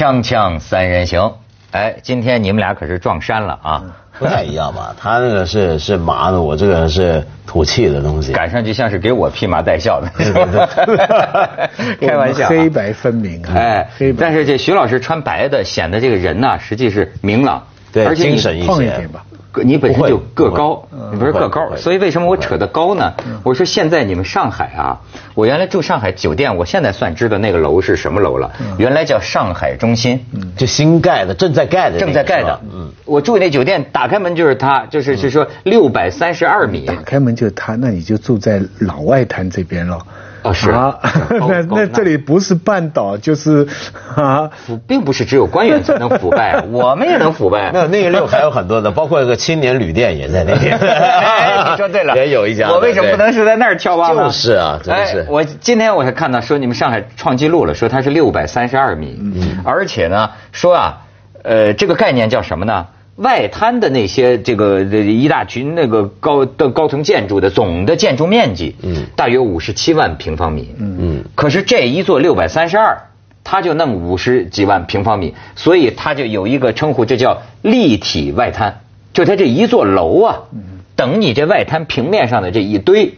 [0.00, 1.30] 锵锵三人行，
[1.72, 3.84] 哎，今天你们俩可是撞衫了啊！
[4.18, 4.94] 不太一样吧？
[4.98, 8.32] 他那个是是麻的，我这个是土气的东西。
[8.32, 10.08] 赶上去像是给我披麻戴孝的，
[12.00, 13.52] 开玩笑，黑白分明啊！
[13.54, 13.86] 哎，
[14.18, 17.62] 但是这徐老师穿白的，显得这个人呢，实际是明朗，
[17.92, 19.22] 对，而且精神一些吧。
[19.64, 23.12] 你本身就个高，你不是个高，所以为什么我扯的高呢？
[23.42, 25.00] 我说现在你们上海啊，
[25.34, 28.52] 我原来住上海酒店，我现在算知道那个楼是什么楼了。
[28.78, 30.24] 原来叫上海中心，
[30.56, 32.60] 就新盖的，正在盖的，正在盖的。
[32.72, 36.86] 嗯，我住那酒店，打开门就是它，就是是说六百三十二米。
[36.86, 39.98] 打开门就是它，那你就住在老外滩这边了。
[40.42, 40.98] 啊 是啊，
[41.30, 43.66] 那那这里不是半岛就是
[44.16, 47.70] 啊，腐并不是只有官员才能腐败， 我们也能腐败。
[47.72, 50.76] 那那个六还有很多的，包括一个青年旅店也在那边。
[50.78, 52.70] 你说对了，也有一家。
[52.70, 54.24] 我为什么不能是在那儿跳蛙呢？
[54.24, 55.26] 就是啊，真是。
[55.28, 59.18] 我今天我还看到说你们上海创纪录了，说它是六百三十二米，
[59.64, 60.98] 而且呢说啊，
[61.42, 62.86] 呃，这个概念叫什么呢？
[63.20, 70.96] 外滩的那些这个一大群那个高的高层建筑的总的建筑面积，嗯，大约五十七万平方米，嗯。
[70.98, 72.96] 嗯，可是这一座六百三十二，
[73.44, 78.80] 它就弄五十几万平方米，所以它就有一个称呼，这叫立体外滩，
[79.12, 80.38] 就它这一座楼啊，
[80.96, 83.14] 等你这外滩平面上的这一堆。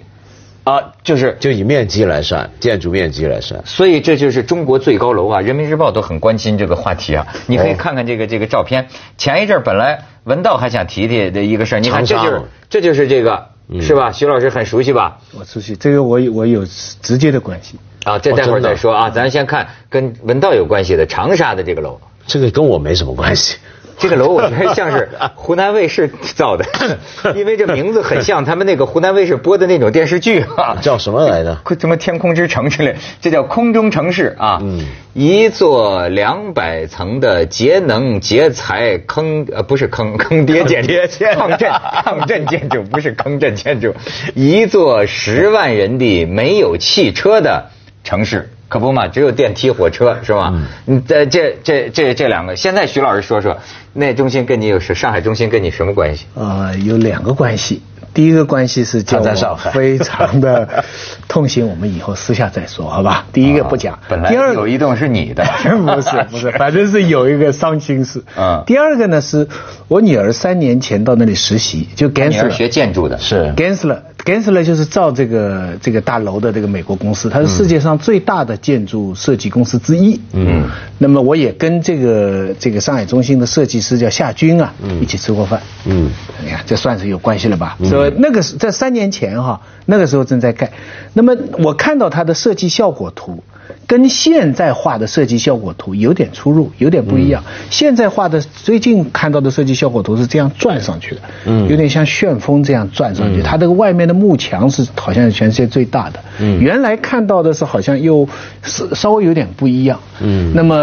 [0.64, 5.40] 啊，就是就以面积来算，建筑面积来算，所以这就是中国最高楼啊！
[5.40, 7.26] 人民日报都很关心这个话题啊。
[7.46, 8.86] 你可以看看这个这个照片。
[9.18, 13.48] 前一阵本来文道还想提提的一个事儿，你看这就是这就是这个
[13.80, 14.12] 是吧？
[14.12, 15.18] 徐老师很熟悉吧？
[15.36, 16.64] 我熟悉，这个我我有
[17.00, 17.76] 直接的关系。
[18.04, 22.00] 啊，这待会儿再说啊，咱先看跟文道有关系的长沙的这个楼。
[22.24, 23.56] 这个跟我没什么关系。
[24.02, 26.64] 这个楼我觉得像是湖南卫视造的，
[27.36, 30.76] 因为这名字很像他们那个湖南卫视播的那种电视剧啊。
[30.82, 31.56] 叫什么来着？
[31.78, 32.96] 什么天空之城之类？
[33.20, 34.58] 这叫空中城市啊。
[34.62, 34.84] 嗯。
[35.14, 40.94] 一座两百层的节能节财坑呃不是坑 坑爹建筑，
[41.36, 43.94] 抗震抗震建筑不是坑震建筑，
[44.34, 47.66] 一座十万人的没有汽车的
[48.04, 48.48] 城市。
[48.72, 50.50] 可不嘛，只有电梯、火车是吧？
[50.86, 53.58] 嗯，这这这这这两个，现在徐老师说说，
[53.92, 56.24] 那中心跟你有是上海中心跟你什么关系？
[56.34, 57.82] 呃，有两个关系。
[58.14, 60.84] 第一个关系是叫我非常的
[61.28, 63.26] 痛心，我们以后私下再说，好吧？
[63.32, 63.98] 第一个不讲。
[64.08, 68.22] 本来有一栋是你的，不 是不是， 反正是有一个伤心事。
[68.36, 68.62] 嗯。
[68.66, 69.48] 第二个呢，是
[69.88, 73.98] 我女儿三年前到那里实习，就 Gensler 学建筑的，是 Gensler。
[74.24, 80.20] Gensler 就是造这个这个大楼的这个美国公司，它是世界上最大的建筑设计公司之一。
[80.32, 80.64] 嗯。
[80.98, 85.60] 那么我也跟这个这个上海中心的设计师叫夏军啊，一起吃过饭。
[85.86, 86.08] 嗯。
[86.44, 87.76] 你看，这算是有关系了吧？
[87.82, 88.16] 是吧？
[88.18, 90.70] 那个是在三年前哈，那个时候正在盖。
[91.14, 93.42] 那么我看到它的设计效果图。
[93.86, 97.42] 跟现在画的设计效果图有点出入，有点不一样。
[97.70, 103.42] 现在画的最近看到的设计效果图是这样转上去的，嗯，有点像旋风这样转上去。
[103.42, 108.28] 它这个外面的幕墙是好像是全世界最大的，嗯，原来看到的是好像又
[108.62, 110.52] 是稍微有点不一样，嗯。
[110.54, 110.74] 那么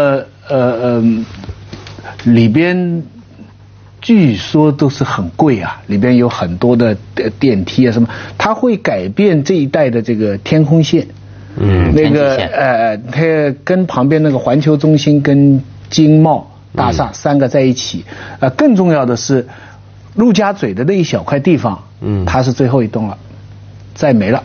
[0.48, 1.24] 呃呃，
[2.24, 3.02] 里边
[4.00, 6.96] 据说都是很贵啊，里边有很多的
[7.38, 8.08] 电梯啊什么，
[8.38, 11.06] 它会改变这一带的这个天空线。
[11.56, 18.04] 嗯，那个呃，它跟旁边那个环球中心跟经贸大厦三个在一起，
[18.38, 19.46] 呃，更重要的是，
[20.14, 23.16] 陆家嘴的那一小块地方，嗯，它是最后一栋了，
[23.94, 24.42] 再没了，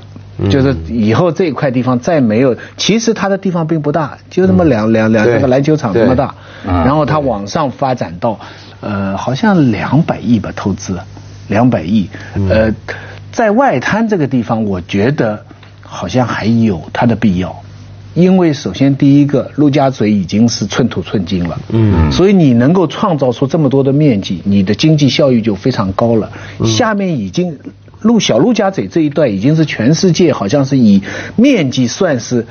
[0.50, 2.56] 就是以后这一块地方再没有。
[2.78, 8.40] 其实它的地方并不大，就那么两两两个篮球场那么大，然后它往上发展到，
[8.82, 11.00] 呃，好像两百亿吧投资，
[11.48, 12.10] 两百亿，
[12.50, 12.74] 呃，
[13.32, 15.46] 在外滩这个地方，我觉得。
[15.88, 17.56] 好像还有它的必要，
[18.16, 26.32] 因为首先第一个，陆家嘴已经是寸土寸金了，嗯，所以你能够创造出这么多的面积，你的经济效益就非常高了。
[26.66, 27.60] 下面已经
[28.02, 31.04] 陆小陆家嘴这一段已经是全世界好像是以
[31.36, 32.48] 面积算是。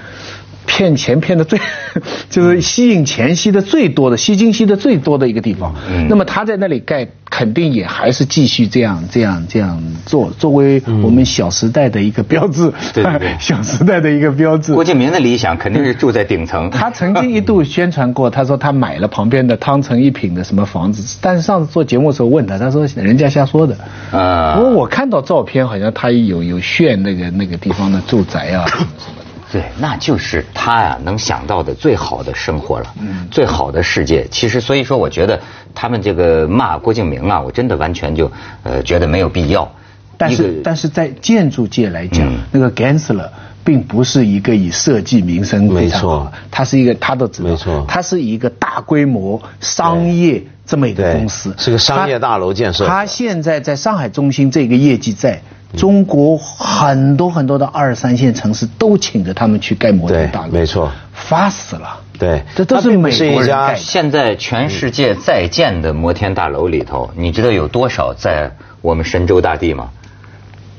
[0.67, 1.59] 骗钱骗的最，
[2.31, 5.75] 就是吸引钱吸的最多的，吸金吸的最多的一个地方。
[5.91, 6.07] 嗯。
[6.09, 12.73] 那么他在那里盖，肯定也还是继续这样这样这样做，作为我们小时代的一个标志。
[12.93, 13.37] 对对。
[13.41, 14.75] 小时代的一个标志。
[14.75, 16.71] 郭敬明的理想肯定是住在顶层。
[16.71, 23.77] 他曾经一度宣传过，他说他买了旁边的汤臣一品的什么房子，但是上次做节目的时候问他，他说人家瞎说的。
[24.11, 24.55] 啊。
[24.57, 28.65] 不过我看到照片，好像他有有炫那个那个地方的住宅啊。
[29.55, 34.27] 对，那就是他呀能想到的最好的生活了，嗯最好的世界。
[34.29, 35.41] 其实，所以说，我觉得
[35.77, 38.33] 他们这个骂郭敬明啊，我真的完全就
[38.65, 39.71] 呃觉得没有必要。
[40.19, 43.29] 但是，但是在建筑界来讲，那个 Gensler
[43.63, 55.43] 并不是一个以设计名声非常好没错，它是一个他都知道，没错他是一个大规模商业这么一个公司，是个商业大楼建设者它现在在上海中心这个业绩在。
[55.77, 62.01] 中国很多很多的二三线城市都请着他们去盖摩天大楼，没错发死了。
[62.19, 63.77] 对这都是美国人盖的。
[63.77, 69.91] 现在全世界在建的摩天大楼里头，你知道有多少在我们神州大地吗？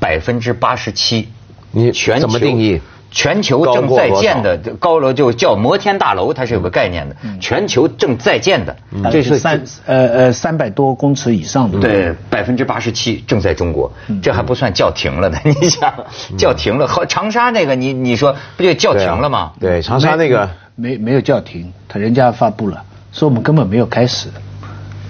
[0.00, 1.28] 百分之八十七。
[1.72, 2.80] 你怎么定义？
[3.16, 7.16] 全球正在建的高楼就叫摩天大楼，它是有个概念的。
[7.40, 8.76] 全球正在建的，
[9.10, 11.78] 这是三呃呃三百多公尺以上的。
[11.80, 13.90] 对，百分之八十七正在中国，
[14.22, 15.38] 这还不算叫停了的。
[15.48, 15.90] 你想，
[16.36, 19.52] 叫停了，和长沙那个，你你说不就叫停了吗？
[19.58, 22.82] 对，长沙那个没没有叫停，他人家发布了，
[23.12, 24.28] 说我们根本没有开始。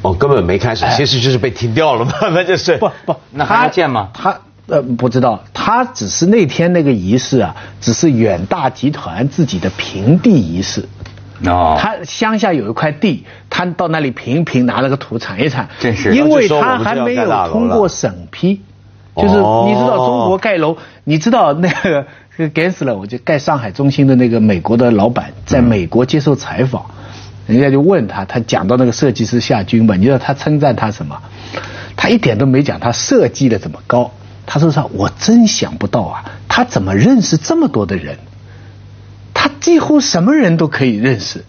[0.02, 4.38] 哦根本没开始，其实就是被停掉了嘛， 那就是不不，那还要建吗他
[4.68, 10.88] 呃不知道，他只是那天那个仪式啊，只是远大集团自己的平地仪式。
[11.44, 15.68] 哦，他乡下有一块地，他到那里评一评，拿了个土铲一铲。
[15.78, 18.62] 真是因为他还没有通过审批，
[19.14, 26.86] 就是哦你知道中国盖楼，你知道那个这个 Gensler，我就盖上海中心的那个美国的老板，在美国接受采访，
[27.46, 31.20] 人家就问他，他讲到那个设计师夏军吧，你知道他称赞他什么？
[31.96, 34.10] 他一点都没讲他设计的怎么高，
[34.46, 34.86] 他说啥？
[34.94, 38.16] 我真想不到啊，他怎么认识这么多的人？
[39.34, 41.44] 他几乎什么人都可以认识。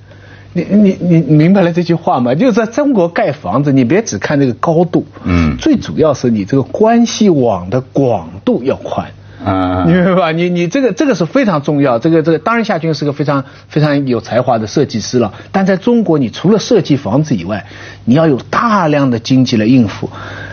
[0.54, 2.34] 你你你你明白了这句话吗？
[2.34, 9.08] 就是在中国盖房子，你别只看这个高度，嗯最主要是你这个关系网的广度要宽。
[9.46, 10.32] 啊你明白吧？
[10.32, 12.00] 你你这个这个是非常重要。
[12.00, 15.32] 这个这个，当然夏军是个非常非常有才华的设计师了。
[15.52, 17.68] 但在中国，你除了设计房子以外，
[18.06, 20.10] 你要有大量的经济来应付。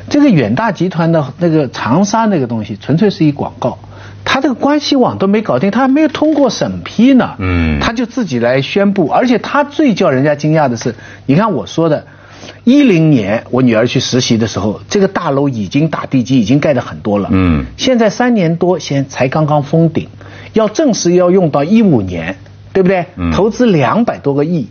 [0.08, 3.78] 这个远大集团的那个长沙那个东西，纯粹是一广告。
[4.26, 7.34] 他这个关系网都没搞定，他还没有通过审批呢。
[7.38, 10.94] 嗯他就自己来宣布，而且他最叫人家惊讶的是，
[11.26, 12.06] 你看我说的，
[12.64, 17.28] 一零年我女儿去实习的时候，这个大楼已经打地基，已经盖的很多了。
[17.32, 20.08] 嗯现在三年多，先才刚刚封顶，
[20.54, 22.36] 要正式要用到一五年，
[22.72, 23.06] 对不对？
[23.16, 24.68] 嗯投资两百多个亿，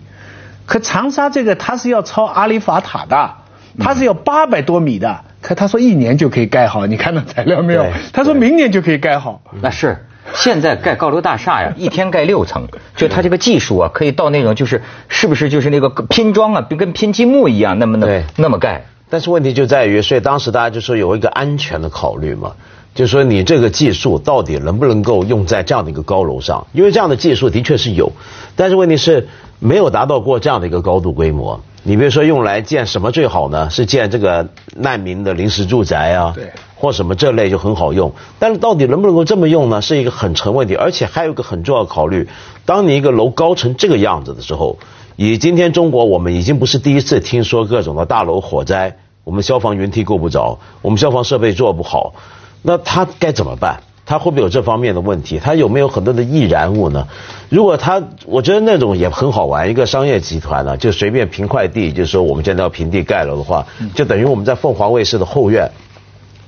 [0.66, 3.36] 可长沙这个它是要抄阿里法塔的，
[3.80, 7.86] 它是要八百多米的，可他说一年就可以盖好，你看到材料没有？
[8.12, 9.42] 他说明年就可以盖好。
[9.62, 18.86] 那是现在盖高楼大厦呀， 一天盖六层，就它这个技术啊，可以到那种就是是不是就是那个拼装啊，跟拼积木一样，那么那么对那么盖。
[19.10, 22.54] 但是问题就在于，所以当时大家就说有一个安全的考虑嘛，
[22.96, 26.66] 就说你这个技术到底能不能够用在这样的一个高楼上？
[26.74, 28.12] 因为这样的技术的确是有，
[28.56, 29.28] 但是问题是
[29.60, 31.60] 没有达到过这样的一个高度规模。
[31.86, 33.70] 你比如说用来建什么最好呢？
[33.70, 38.14] 是建这个难民的临时住宅啊，对或什么这类就很好用。
[38.40, 39.82] 但是到底能不能够这么用呢？
[39.82, 42.30] 是一个很成问题，而且还有一个很重要的考虑：
[42.66, 44.78] 当你一个楼高成这个样子的时候，
[45.18, 52.14] 以今天中国，我们已经不是第一次听说各种的大楼火灾，我们消防云梯够不着，我们消防设备做不好，
[52.62, 53.82] 那它该怎么办？
[54.06, 55.40] 它会不会有这方面的问题？
[55.40, 57.08] 他有没有很多的易燃物呢？
[57.50, 59.70] 如果他，我觉得那种也很好玩。
[59.70, 63.66] 一个商业集团呢、就随便平块地，就是说我们现在要平地盖楼的话，
[63.96, 65.72] 就等于我们在凤凰卫视的后院。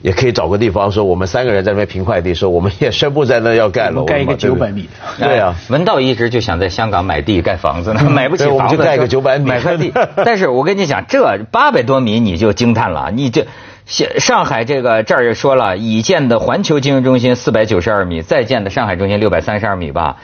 [0.02, 4.90] 也可以找个地方说，我们三个人在那边平块地，说我们也宣布在那要盖楼了嘛，盖一个九百米的
[5.26, 9.92] 对啊，哎文道一直就想在香港买地盖房子呢，买不起对我们房子，就盖个900米买块地。
[10.18, 13.48] 但是我跟你讲，这八百多米你就惊叹了，你这。
[13.86, 20.18] 上上海这个这儿也说了，已建的环球金融中心四百九十二米，在建的上海中心六百三十二米吧，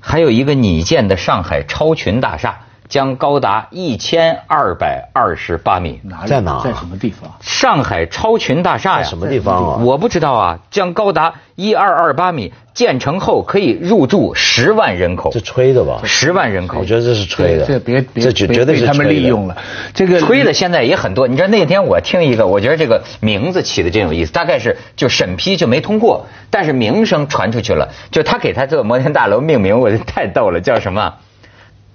[0.00, 6.00] 还有一个拟建的上海超群大厦，将高达一千二百二十八米。
[6.02, 7.30] 哪里在哪在什么地方？
[7.40, 16.00] 上海超群大厦呀，在什么地方啊我不知道啊，将高达一二二八米，建成后可以入住十万人口这，吹的吧？
[16.04, 16.84] 十万人口我。
[16.84, 19.56] 觉得这是吹的，这别别这绝绝对是他们利用了。
[19.92, 31.14] 这个吹的现在也很多，你知道那天我听一个，我觉得这个名字起的真有意思，大概是就审批就没通过，但是名声传出去了，就他给他这个摩天大楼命名，我就太逗了，叫什么？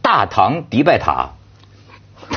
[0.01, 1.31] 大唐迪拜塔。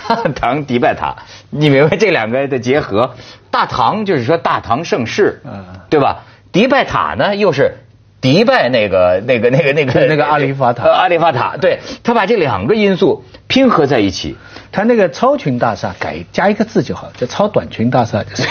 [0.09, 1.17] 大唐迪拜塔，
[1.51, 3.15] 你明白这两个的结合？
[3.51, 6.25] 大唐就是说大唐盛世，嗯对吧？
[6.51, 7.77] 迪拜塔呢又是
[8.21, 14.37] 迪拜那个那个那个那个 那个阿里法塔呃阿里法塔，对他把这两个因素拼合在一起，
[14.73, 18.49] 他那个超群大厦改加一个字就好，叫超短裙大厦，就是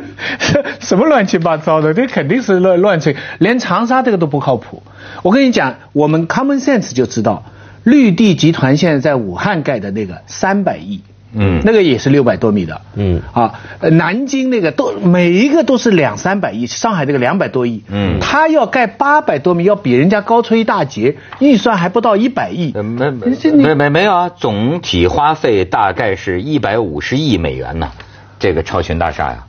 [0.80, 4.82] 什么乱七八糟的，这肯定是乱乱吹，连长沙这个都不靠谱。
[5.22, 7.44] 我跟你讲，我们 common sense 就知道，
[7.84, 11.00] 绿地集团现在在武汉盖的那个三百亿，
[11.32, 27.90] 嗯，那个也是六百多米的，嗯，啊，南京那个都每一个都是两三百亿，上海这个两百多亿，嗯，他要盖八百多米，要比人家高出一大截，预算还不到一百亿，没没没没没有啊，总体花费大概是一百五十亿美元呢，
[28.38, 29.44] 这个超群大厦呀。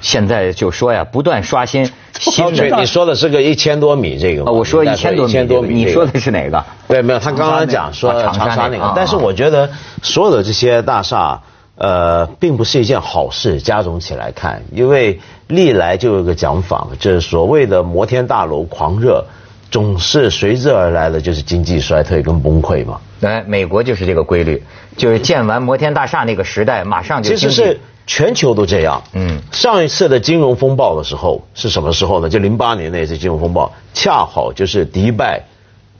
[0.00, 1.90] 现在就说呀，不断刷新。
[2.18, 6.64] 新的， 你说的是个一千多米这个我说一千多米，你说的是哪个？
[6.88, 8.92] 对，没有，他刚刚讲说长沙那个。
[8.96, 9.70] 但是我觉得
[10.02, 11.40] 所有的这些大厦，
[11.76, 13.60] 呃，并不是一件好事。
[13.60, 19.24] 加总起来看，因为历来就有个讲法，就是所谓的摩天大楼狂热，
[19.70, 22.98] 总是随之而来的就是经济衰退跟崩溃嘛。
[23.20, 24.60] 来，美国就是这个规律，
[24.96, 27.80] 就是建完摩天大厦那个时代，马上就其实是。
[28.08, 29.04] 全球都这样。
[29.12, 32.28] 嗯，上一次的金融风暴的时候是什么时候呢？
[32.28, 35.44] 就零八年那次金融风暴，恰好就是迪拜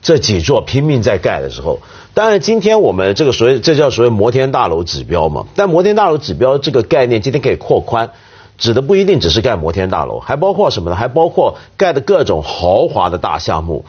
[0.01, 1.79] 这几座拼命在盖的时候。
[2.15, 5.45] 当然，今天我们这个所谓这叫所谓摩天大楼指标嘛。
[5.55, 8.09] 但摩天大楼指标这个概念今天可以扩宽，
[8.57, 10.95] 指的不一定只是盖摩天大楼，还包括什么呢？
[10.95, 13.85] 还包括盖的各种豪华的大项目。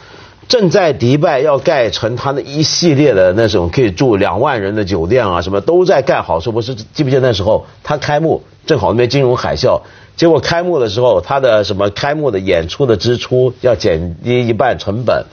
[0.50, 6.40] 正在迪拜要盖成他的一系列的那种可以住两万人的酒店啊，什么都在盖好。
[6.40, 9.80] 是不是记不记得那时候他开幕正好那边金融海啸，
[10.16, 15.24] 结果开幕的时候他的什么开幕的演出的支出要减低一半成本，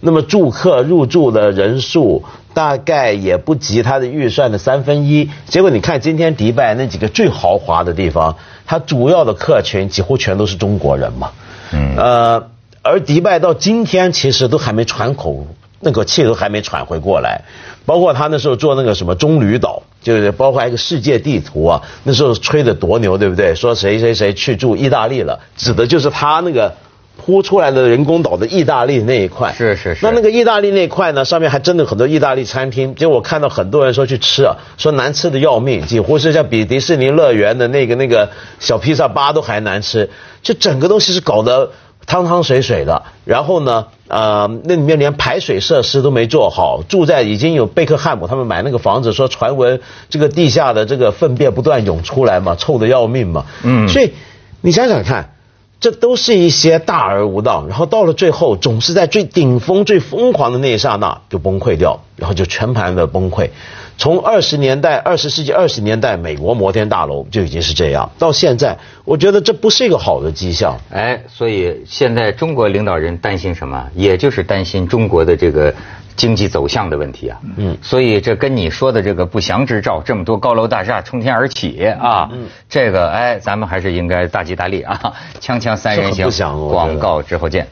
[0.00, 5.30] 那么住客入住的人数大概也不及他的预算的三分一。
[5.46, 8.34] 结果你看今天迪拜那几个最豪华的地方，
[8.66, 11.30] 它主要的客群几乎全都是中国人嘛。
[11.72, 11.94] 嗯。
[11.96, 12.48] 呃。
[12.84, 15.46] 而迪拜到今天其实都还没喘口，
[15.80, 17.40] 那口气都还没喘回过来。
[17.86, 23.54] 包括他那时候做那个什么棕榈岛，就是包括一个世界地图啊，那时候吹的多牛，对不对？
[23.54, 26.74] 说谁谁谁去住意大利了，指的就是他那个
[27.16, 29.54] 铺出来的人工岛的意大利那一块。
[29.56, 30.00] 是是是。
[30.02, 32.94] 那那个意大利那块呢，上面还真的很多意大利餐厅。
[32.94, 40.10] 结果我看到很多人说去吃啊，说难吃的要命，几乎是像比迪士尼乐园的那个那个小披萨吧都还难吃。
[40.42, 41.70] 就整个东西是搞得。
[42.06, 49.80] 汤汤水水的，然后呢，呃，那里面连排水设施都没做好，住在已经有贝克汉姆他们买那个房子，说传闻
[50.10, 54.12] 这个地下的这个粪便不断涌出来嘛，臭的要命嘛，嗯，所以
[54.60, 55.33] 你想想看，
[55.80, 63.50] 这都是一些大而无当，然后到了最后，总是在最顶峰、最疯狂的那一刹那就崩溃掉，然后就全盘的崩溃。
[63.96, 68.10] 从二十年代、二十世纪二十年代，美国摩天大楼就已经是这样。
[68.18, 70.78] 到现在，我觉得这不是一个好的迹象。
[70.90, 73.88] 哎，所以现在中国领导人担心什么？
[73.94, 75.72] 也就是担心中国的这个
[76.16, 77.40] 经济走向的问题啊。
[77.56, 77.76] 嗯。
[77.82, 82.28] 所以这跟你说的这个不祥之兆，这么多高楼大厦冲天而起啊。
[82.32, 82.46] 嗯。
[82.68, 85.14] 这个哎，咱们还是应该大吉大利啊！
[85.40, 87.66] 锵锵三人行，广告之后见。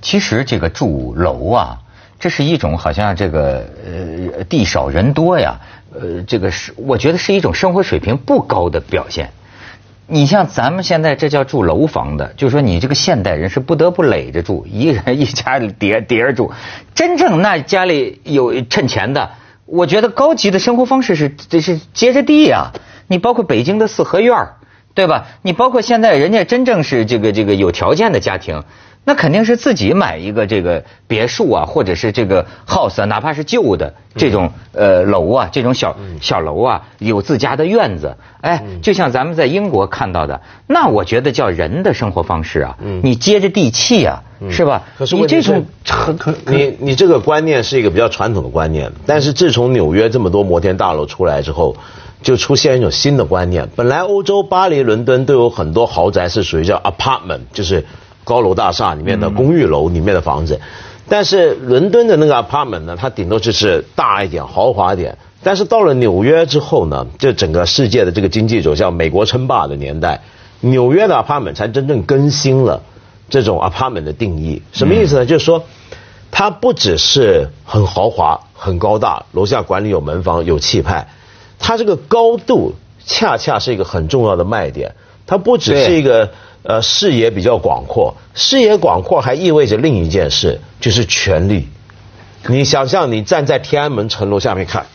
[0.00, 1.78] 其实这个住楼啊。
[2.18, 5.58] 这是一种好像这个呃地少人多呀，
[5.92, 9.30] 呃这个是我觉得是一种生活水平不高的表现。
[10.06, 16.52] 你像咱们现在这叫住楼房的，就是说你这个现代人是不得不垒着住，一人 一家叠叠着住。
[16.94, 19.30] 真正那家里有趁钱的，
[19.64, 22.72] 我觉得高级的生活方式是这是接着地啊。
[23.06, 24.56] 你包括北京的四合院儿
[24.94, 25.26] 对吧？
[25.42, 28.62] 你包括现在人家真正是这个这个有条件的家庭。
[29.04, 44.22] 那肯定是自己买一个这个别墅啊，或者是这个 house 啊，哪怕是旧的这种呃楼啊，这种小小楼啊，有自家的院子，哎，就像咱们在英国看到的，那我觉得叫人的生活方式啊，你接着地气啊，
[44.52, 44.84] 是吧？
[44.96, 51.76] 可是你这种很可，你你这个观念是一个比较传统的观念，但是自从纽约这么多摩天大楼出来之后，
[52.22, 53.68] 就出现一种新的观念。
[53.76, 57.84] 本来欧洲巴黎、伦敦都有很多豪宅是属于叫 apartment，就是。
[58.24, 60.60] 高楼大厦里面的公寓楼里面的房子，
[61.08, 65.18] 但是伦敦的那个 apartment 呢，它顶多就是大一点、豪华一点。
[65.42, 70.20] 但是到了纽约之后呢，这整个世界的这个经济走向美国称霸的年代，
[70.60, 72.84] 纽约的 apartment 才真正更新了
[73.28, 74.62] 这种 apartment 的定义。
[74.70, 75.26] 什么意思呢？
[75.26, 75.64] 就是说，
[76.30, 81.08] 它不只是很豪华、很高大，楼下管理有门房、有气派，
[81.62, 82.74] 它这个高度
[83.06, 84.94] 恰恰是一个很重要的卖点。
[85.26, 86.28] 它不只是一个。
[86.64, 91.66] 呃，视野比较广阔，视野广阔还意味着另一件事，就是权力。
[92.46, 94.86] 你想象你站在天安门城楼下面看，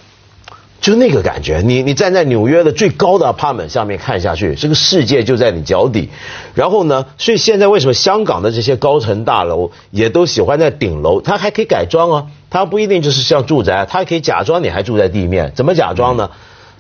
[0.80, 1.62] 就那个感觉。
[1.66, 6.10] 你你站在纽约的最高的 apartment 下面看下去，这个世界就在你脚底。
[6.54, 11.20] 然后呢，所以现在为什么香港的这些高层大楼也都喜欢在顶楼？
[11.20, 15.52] 它还可以改装啊，它不一定就是像住宅，它可以假装你还住在地面。
[15.54, 16.30] 怎么假装呢？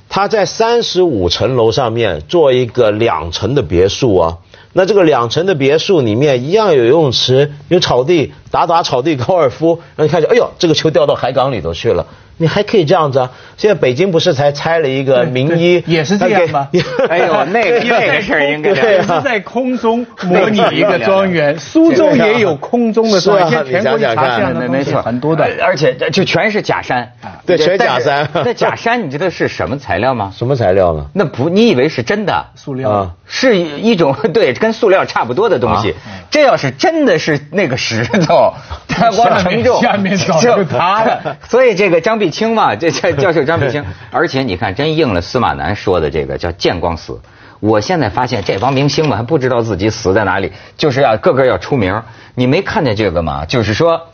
[0.09, 4.37] 他在三十五层楼上面做一个两层的别墅啊。
[4.73, 12.05] 那这个两层的别墅里面一样有游泳池，有草地，打打草地高尔夫，让你看见，哎呦，这个球掉到海港里头去了，
[12.37, 13.31] 你还可以这样子啊！
[13.57, 16.69] 现在北京不是才拆了一个名医，也是这样吗？
[17.09, 21.57] 哎呦，那个那个事儿应该也是在空中模拟一个庄园。
[21.59, 27.11] 苏州也有空中的庄园，全国查这样的没错，很多的，而且就全是假山。
[27.45, 28.29] 对，全假山。
[28.45, 30.31] 那假山你知道是什么材料吗？
[30.35, 31.07] 什么材料呢？
[31.13, 32.45] 那不，你以为是真的？
[32.55, 33.15] 塑料。
[33.25, 35.93] 是一种对，跟塑料差不多的东西。
[36.29, 38.53] 这要是真的是那个石头，
[38.87, 41.37] 它光承重下面就塌了。
[41.49, 47.19] 所以这个张碧清嘛， 这这教授张碧清， 而且你看，真应了司马南说的这个叫见光死。
[47.59, 52.03] 我现在发现这帮明星们还不知道自己死在哪里，就是要个个要出名。
[52.35, 53.45] 你没看见这个吗？
[53.45, 54.09] 就是说，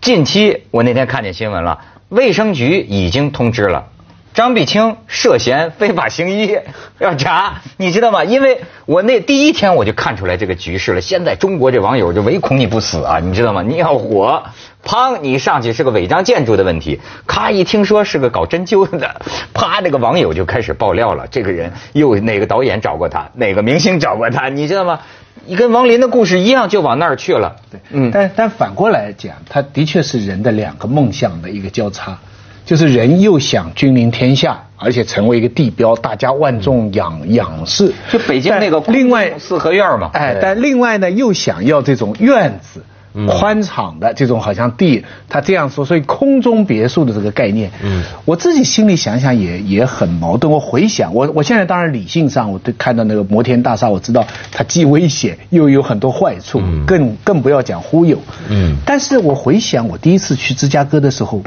[0.00, 3.88] 近期我那天看见新闻了，卫生局已经通知了。
[4.34, 6.56] 张碧清涉嫌非法行医，
[6.98, 8.24] 要查，你知道吗？
[8.24, 11.00] 因为我那第一天我就看出来这个局势了。
[11.00, 13.62] 现在中国这网友就唯恐你不死啊，你知道吗？
[13.62, 14.42] 你要火，
[14.82, 19.20] 砰，你上去是个违章建筑的问题，咔一听说是个搞针灸的，
[19.52, 21.26] 啪，那个网友就开始爆料了。
[21.30, 25.00] 这个人又哪个导演找过他，哪个明星找过他，你知道吗？
[25.44, 27.56] 你跟王林的故事一样，就往那儿去了。
[27.70, 32.18] 对，嗯，但但反过来讲，他的确是人的两个梦想的一个交叉。
[32.64, 37.92] 就是人又想君临天下，而且成为一个地标，大家万众仰仰视。
[38.10, 42.84] 就北京那个另外四合院嘛，哎，但另外呢又想要这种院子，
[43.28, 50.50] 宽敞的这种好像地，他这样说，所以空中别墅的这个概念，嗯，我自己心里想想也也很矛盾。
[50.52, 58.16] 我回想，我我现在当然理性上，我对看到那个摩天大厦，我知道它既危险又有很多坏处，更更不要讲忽悠。
[58.48, 61.42] 嗯，但是我回想我第一次去芝加哥的时候。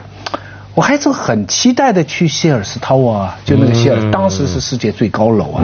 [0.75, 5.63] 我还是很期待的去谢尔斯塔沃啊，就那个谢尔，当时是世界最高楼啊。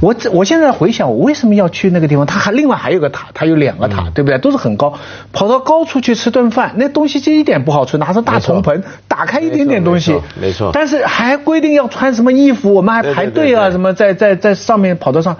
[0.00, 2.24] 我我现在回想，我为什么要去那个地方？
[2.24, 4.38] 它还另外还有个塔，它有两个塔，对不对？
[4.38, 4.94] 都是很高，
[5.30, 10.70] 跑到高处去吃顿饭，那东西就一点不好吃，拿着大铜盆，打开一点点东西，没错。
[10.72, 15.36] 但是还规定要穿什么衣服，我们还排队啊，什么在在在上面跑道上，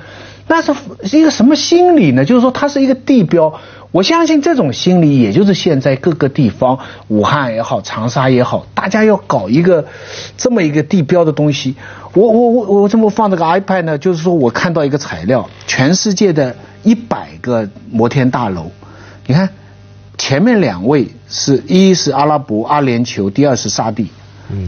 [0.49, 2.25] 那是一个什么心理呢？
[2.25, 3.61] 就是说它是一个地标。
[3.93, 9.87] 我相信这种心理，也就是现在各个地方，武汉也好，长沙也好，大家要搞一个
[10.37, 11.77] 这么一个地标的东西。
[12.13, 13.97] 我我我我这么放这个 iPad 呢？
[13.97, 18.71] 就是说我看到一个材料，全世界的一百个摩天大楼，
[19.27, 19.49] 你看
[20.19, 24.11] 前面两位是一是阿拉伯阿联酋，第二是沙地，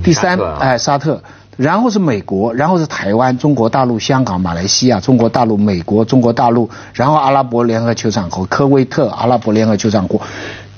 [0.02, 1.22] 第三哎沙特。
[1.58, 10.22] 然后是美国，然后是台湾、中国大陆、香港、马来西亚、中国大陆、美国、中国大陆，然后阿拉伯联合酋长国、科威特、阿拉伯联合酋长国，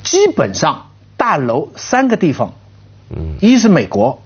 [0.02, 0.86] 基本上
[1.18, 2.54] 大楼三个地方，
[3.10, 4.22] 嗯，一是美国，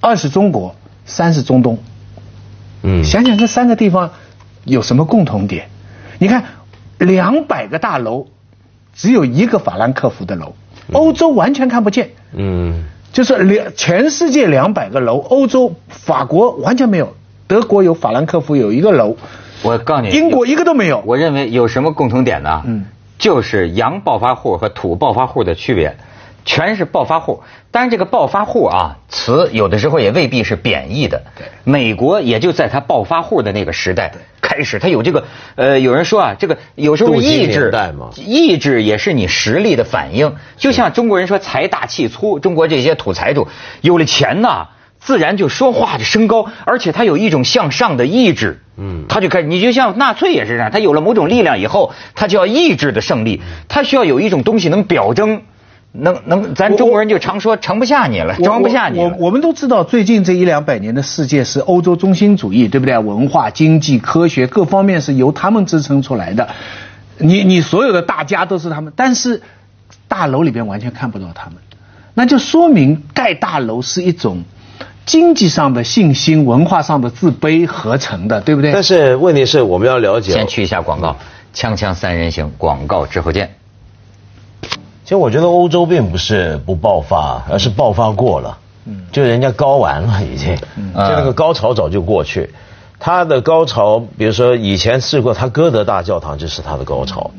[0.00, 0.76] 二是中国，
[1.06, 1.76] 三是中东，
[2.84, 4.10] 嗯，想想这三个地方
[4.62, 5.68] 有什么共同点？
[6.20, 6.44] 你看，
[6.98, 8.28] 两百个大楼，
[8.94, 10.54] 只有一个法兰克福的楼，
[10.92, 12.84] 欧洲完全看不见，嗯。
[13.12, 17.14] 就是两全世界两百个楼，欧洲法国完全没有，
[17.46, 19.16] 德国有法兰克福有一个楼，
[19.62, 21.02] 我告诉你，英国一个都没有。
[21.06, 22.62] 我认为有什么共同点呢？
[22.66, 22.86] 嗯，
[23.18, 25.96] 就是洋暴发户和土暴发户的区别，
[26.44, 27.42] 全是暴发户。
[27.70, 31.22] 当然，这个暴发户啊，词有的时候也未必是贬义的。
[31.36, 35.24] 对，美国也就在他暴发户的那个时代开始，他有这个
[35.54, 37.70] 呃，有人说啊，这个有时候意志，
[38.16, 40.34] 意志也是你实力的反应。
[40.56, 43.46] 就像中国人说财大气粗，中国这些土财主
[43.82, 44.66] 有了钱呐，
[44.98, 48.60] 自然就说话就升高，而且他有一种向上的意志。
[48.76, 55.42] 嗯，他就开始，你就像纳粹也是这样，他有了某种力量以后，他就要意志的胜利，他需要有一种东西能表征。
[55.92, 59.00] 能能，咱中国人就常说盛不下你了，装不下你。
[59.00, 62.96] 我我们都知道，最近这一两百年的世界是欧洲中心主义，对不对？
[62.98, 66.48] 文化、经济、科学各方面是由他们支撑出来的。
[67.18, 69.42] 你你所有的大家都是他们，但是
[70.06, 71.56] 大楼里边完全看不到他们，
[72.14, 74.44] 那就说明盖大楼是一种
[75.04, 78.72] 经济上的信心、文化上的自卑合成的，对不对？
[78.72, 81.16] 但是问题是我们要了解，先去一下广告，
[81.52, 83.56] 锵锵三人行广告之后见。
[85.10, 88.58] 其实我觉得欧洲并不是不爆发，而是爆发过了。
[88.84, 90.62] 嗯，就人家高完了已经，就
[90.94, 92.54] 那个高潮早就过去。
[93.00, 97.32] 他的高潮，比如说以前试过，他歌德大教堂就是他的高潮。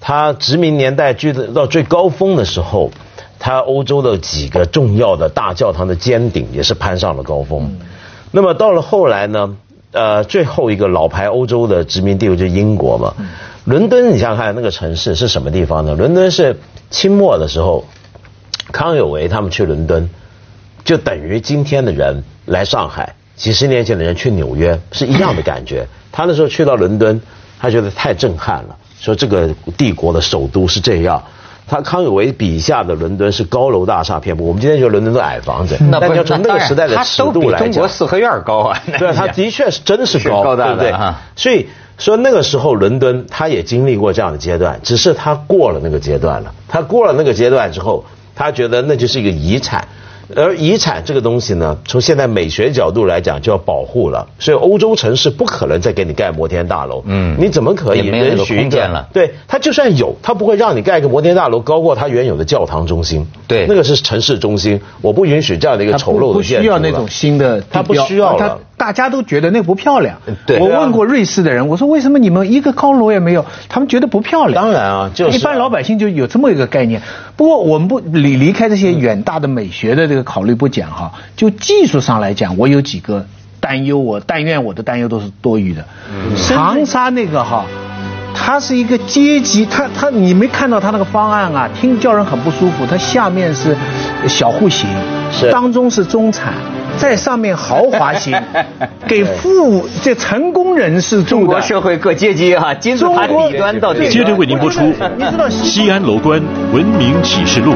[0.00, 2.90] 他殖民年代聚的到最高峰的时候，
[3.38, 7.76] 他欧洲的几个重要的大教堂的尖顶也是攀上了高峰。
[8.30, 9.54] 那么到了后来呢，
[9.92, 13.12] 呃，最后一个老牌欧洲的殖民地就是英国嘛。
[13.68, 15.94] 伦敦，你想想看，那个城市是什么地方呢？
[15.94, 16.56] 伦敦是。
[16.90, 17.84] 清末的时候，
[18.72, 20.08] 康有为他们去伦敦，
[20.86, 25.86] 就等于今天的人来上海，几十年前的人去纽约是一样的感觉。
[26.10, 27.20] 他那时候去到伦敦，
[27.60, 31.22] 他觉得太震撼了，说这个帝国的首都是这样。
[31.66, 38.80] 他康有为笔下的伦敦是高楼大厦遍布，我们今天觉得伦敦都矮房子，但你要从那个时代的尺度来讲，中国四合院高啊。
[38.98, 40.94] 对，它的确是真的是高，对不对？
[41.36, 46.54] 所以说那个时候伦敦他也经历过这样的阶段，只是他过了那个阶段了。
[46.68, 49.86] 他过了那个阶段之后，他觉得那就是一个遗产。
[50.36, 57.02] 而遗产这个东西呢，从现在美学角度来讲就要保护了，所以欧洲城市不可能再给你盖摩天大楼。
[57.06, 59.08] 嗯，你怎么可以允许空间了？
[59.14, 63.26] 对，它就算有，它不会让你盖一个摩天大楼高过它原有的教堂中心。
[63.46, 66.58] 对，那个是城市中心，我不允许这样的一个丑陋的建筑。
[66.58, 68.58] 不需要那种新的，它不需要了。
[68.78, 70.16] 大家都觉得那不漂亮。
[70.46, 73.44] 对，我问过瑞士的人，我说为什么你们一个高楼也没有？
[73.68, 74.64] 他们觉得不漂亮。
[74.64, 77.02] 当然啊，就一般老百姓就有这么一个概念。
[77.36, 83.26] 不过我们不离离开这些远大的美学的这个考虑不讲哈，就技术上来讲，我有几个
[83.60, 85.84] 担忧，我但愿我的担忧都是多余的。
[86.36, 87.66] 长沙那个哈，
[88.40, 92.86] 它是一个阶级，它它你没看到它那个方案啊，听叫人很不舒服。
[92.86, 93.76] 它下面是
[94.26, 94.88] 小户型，
[95.30, 96.54] 是当中是中产。
[96.96, 98.34] 在上面豪华型，
[99.06, 101.30] 给富这成功人士住的。
[101.42, 104.08] 中国社会各阶级哈，金字塔底端到底。
[104.08, 104.80] 接着为您播出
[105.50, 107.72] 《西安楼观文明启示录》。